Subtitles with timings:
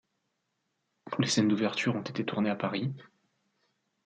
[1.19, 2.91] Les scènes d'ouverture ont été tournées à Paris.